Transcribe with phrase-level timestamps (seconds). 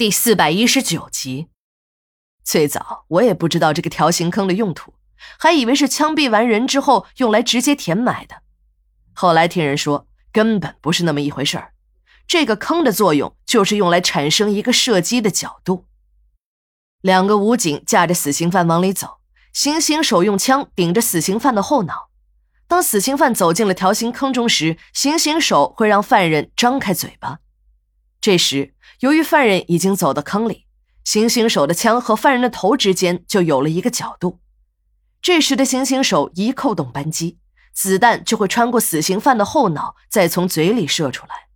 [0.00, 1.48] 第四百一十九集。
[2.42, 4.94] 最早我也不知道这个条形坑的用途，
[5.38, 8.36] 还以为是枪毙完人之后用来直接填埋的。
[9.12, 11.74] 后来听人说，根本不是那么一回事儿。
[12.26, 15.84] 这个坑的作用就是用来产生一个射击的角度。
[17.02, 19.18] 两个武警架着死刑犯往里走，
[19.52, 22.08] 行刑手用枪顶着死刑犯的后脑。
[22.66, 27.40] 当死刑犯走进了条形坑中时，行刑手会让犯人张开嘴巴。
[28.22, 30.66] 这时，由于犯人已经走到坑里，
[31.04, 34.40] 行刑手的枪和犯人的头之间就有了一个角度。
[35.22, 37.38] 这时的行刑手一扣动扳机，
[37.72, 41.48] 子弹就会穿过死刑犯的后脑，再从嘴里射出来。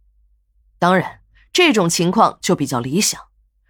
[0.79, 1.21] 当然，
[1.53, 3.21] 这种情况就比较理想。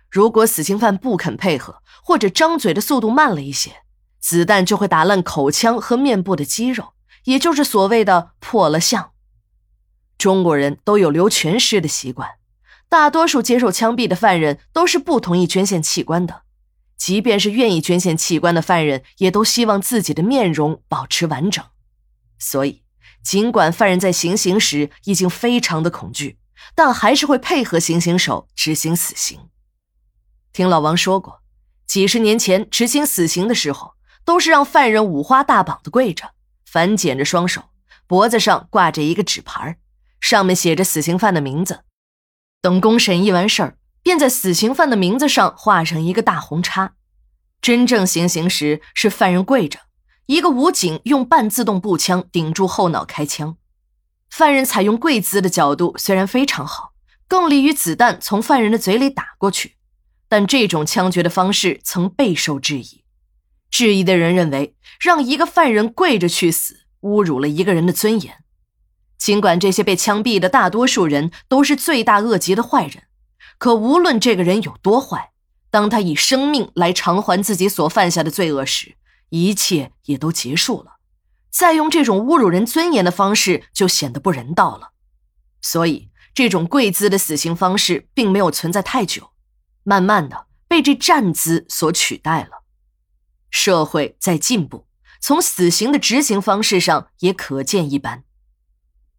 [0.09, 3.83] 如果死刑犯不肯配合，或者张嘴的速度慢了一些，
[4.21, 9.11] 子弹就会打烂口腔和面部的肌肉，也就是所谓的破了相。
[10.17, 12.31] 中国人都有留全尸的习惯。
[12.89, 16.43] 大多数接受枪毙的犯人都是不同意捐献器官的，
[16.97, 21.65] 即便是愿意捐献器官的犯人，也都希望自己的面容保持完整。
[22.39, 22.83] 所以，
[23.23, 26.39] 尽管犯人在行刑时已经非常的恐惧，
[26.75, 29.41] 但还是会配合行刑手执行死刑。
[30.53, 31.41] 听老王说过，
[31.87, 36.31] 几十年前执行死刑的时候，都是让犯人五花大绑的跪着，
[36.65, 37.63] 反剪着双手，
[38.07, 39.79] 脖子上挂着一个纸牌，
[40.21, 41.81] 上面写着死刑犯的名字。
[42.65, 46.95] 等公审一完事儿，便在死刑犯的名字上画上一个大红叉。
[47.61, 49.81] 真正行刑时，是犯人跪着，
[50.25, 53.59] 一个武警用半自动步枪顶住后脑开枪。
[54.31, 56.95] 犯人采用跪姿的角度虽然非常好，
[57.29, 59.75] 更利于子弹从犯人的嘴里打过去，
[60.27, 63.05] 但这种枪决的方式曾备受质疑。
[63.71, 68.44] 质疑的人认为，让一个犯人跪着去死，侮辱了一个人的尊严。
[69.25, 73.05] 尽管这些被枪毙的大多数人都是罪大恶极的坏人，
[73.57, 75.31] 可无论这个人有多坏，
[75.71, 78.97] 当他以生命来偿还自己所犯下的罪恶时，
[79.31, 80.97] 一切也都结束了。
[81.51, 84.91] 再用这种侮辱人尊严的方式，就显得不人道了。
[85.63, 89.31] 所以，这种跪姿的死刑方式并没有存在太久，
[89.85, 92.65] 慢慢的被这站姿所取代了。
[93.49, 94.87] 社会在进步，
[95.19, 98.24] 从死刑的执行方式上也可见一斑。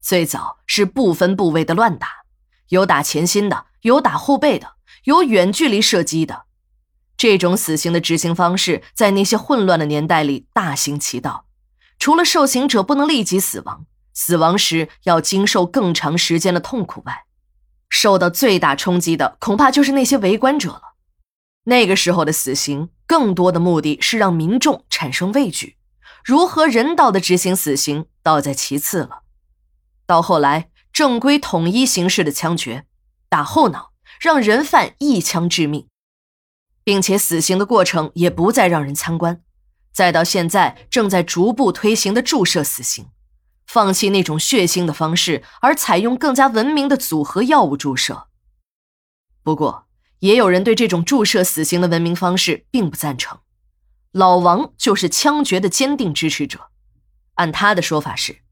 [0.06, 2.26] 最早是不分部位的乱打，
[2.68, 4.74] 有打前心的，有打后背的，
[5.06, 6.44] 有远距离射击的。
[7.18, 11.48] 这种死刑的执行方式在那些混乱的年代里大行其道。
[11.98, 17.24] 除了受刑者不能立即死亡，死亡时要经受更长时间的痛苦外，
[17.90, 20.94] 受到最大冲击的恐怕就是那些围观者了。
[21.64, 25.78] 那个时候的死刑，更多的目的是让民众产生畏惧。
[26.24, 29.24] 如何人道的执行死刑，倒在其次了。
[30.06, 32.86] 到后来，正规统一形式的枪决，
[33.28, 35.88] 打后脑，让人犯一枪致命，
[36.84, 39.42] 并且死刑的过程也不再让人参观。
[39.92, 43.08] 再到现在正在逐步推行的注射死刑，
[43.66, 48.28] 放弃那种血腥的方式，而采用更加文明的组合药物注射。
[49.42, 49.88] 不过，
[50.20, 53.40] 也有人对这种注射死刑的文明方式并不赞成。
[54.12, 56.70] 老王就是枪决的坚定支持者，
[57.36, 58.45] 按他的说法是。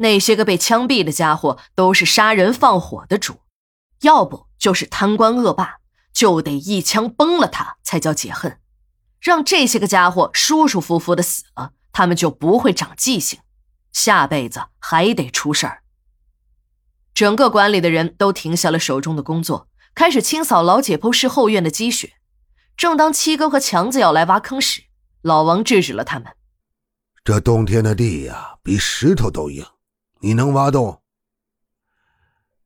[0.00, 3.42] 那些个被枪毙的家伙都是杀人放火的主，
[4.00, 5.80] 要不就是贪官恶霸，
[6.10, 8.58] 就得一枪崩了他才叫解恨。
[9.20, 13.40] 让这些个家伙舒舒服服的死了，他们就不会长记性，
[13.92, 15.82] 下辈子还得出事儿。
[17.12, 22.14] 整个馆里的人都停下了手中的工作，开始清扫老解剖室后院的积雪。
[22.74, 24.84] 正当七哥和强子要来挖坑时，
[25.20, 26.32] 老王制止了他们
[27.22, 29.62] ：“这冬天的地呀，比石头都硬。”
[30.22, 31.00] 你能挖洞？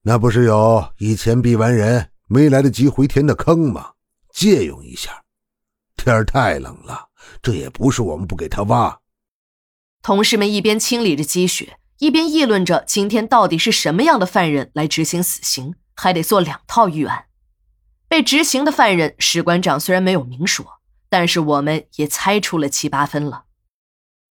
[0.03, 3.92] 那不是有以前毙完人没来得及回填的坑吗？
[4.31, 5.22] 借用一下。
[5.97, 7.10] 天太冷了，
[7.41, 9.00] 这也不是我们不给他挖。
[10.03, 17.26] 同事们一边清理着积雪，一边议论着今天到底是什么样的犯人来执行死刑，还得做两套预案。
[18.09, 23.45] 被执行的犯人，史馆长虽然没有明说，但是我们也猜出了七八分了。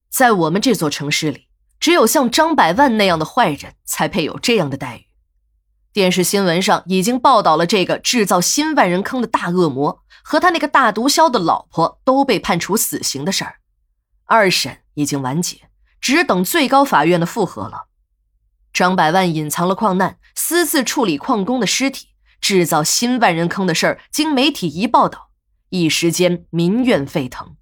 [0.10, 1.48] 在我们这座城市里。
[1.84, 5.08] 只有像张百万那样的坏人才配有这样的待遇。
[5.92, 13.56] 电视新闻上已经报道了这个制造新万人坑的大恶魔和他那个大毒枭的老婆都被判处死刑的事儿。
[14.24, 15.58] 二审已经完结，
[16.00, 17.90] 只等最高法院的复核了。
[18.72, 22.08] 张百万隐藏了矿难，私自处理矿工的尸体，
[22.40, 25.32] 制造新万人坑的事儿，经媒体一报道，
[25.68, 27.58] 一时间民怨沸腾，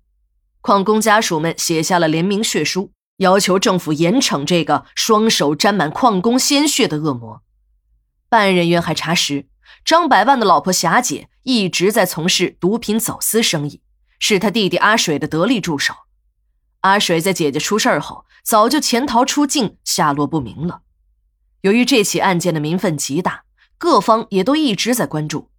[0.62, 2.92] 矿工家属们写下了联名血书。
[3.22, 7.44] 要求政府严惩这个双手沾满矿工鲜血的恶魔。
[8.30, 9.46] 办案人员还查实，
[9.86, 13.82] 张百万的老婆霞姐一直在从事毒品走私生意，
[14.18, 15.94] 是他弟弟阿水的得力助手。
[16.80, 20.82] 阿水在姐姐出事后早就潜逃出境，下落不明了。
[21.62, 23.44] 由于这起案件的民愤极大，
[23.78, 25.52] 各方也都一直在关注，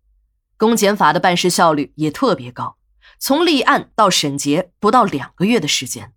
[0.56, 2.76] 公检法的办事效率也特别高，
[3.20, 6.12] 从立案到审结不到两个月的时间。